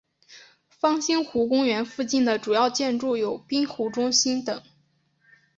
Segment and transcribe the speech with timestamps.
[0.67, 4.63] 方兴湖公园附近的主要建筑有滨湖中心等。